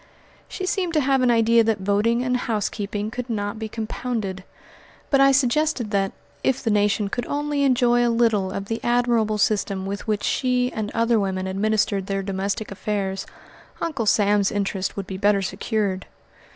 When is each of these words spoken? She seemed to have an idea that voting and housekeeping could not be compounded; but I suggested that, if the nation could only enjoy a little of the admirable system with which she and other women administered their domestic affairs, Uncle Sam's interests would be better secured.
She 0.47 0.65
seemed 0.65 0.93
to 0.95 0.99
have 0.99 1.21
an 1.21 1.29
idea 1.29 1.63
that 1.63 1.77
voting 1.81 2.23
and 2.23 2.35
housekeeping 2.35 3.11
could 3.11 3.29
not 3.29 3.59
be 3.59 3.69
compounded; 3.69 4.43
but 5.11 5.21
I 5.21 5.31
suggested 5.31 5.91
that, 5.91 6.11
if 6.43 6.63
the 6.63 6.71
nation 6.71 7.07
could 7.07 7.27
only 7.27 7.61
enjoy 7.61 8.03
a 8.03 8.09
little 8.09 8.51
of 8.51 8.65
the 8.65 8.83
admirable 8.83 9.37
system 9.37 9.85
with 9.85 10.07
which 10.07 10.23
she 10.23 10.73
and 10.73 10.89
other 10.95 11.19
women 11.19 11.45
administered 11.45 12.07
their 12.07 12.23
domestic 12.23 12.71
affairs, 12.71 13.27
Uncle 13.79 14.07
Sam's 14.07 14.51
interests 14.51 14.95
would 14.95 15.05
be 15.05 15.17
better 15.19 15.43
secured. 15.43 16.07